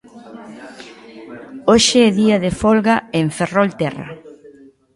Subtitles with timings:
[1.69, 4.07] Hoxe é día de folga en Ferrolterra.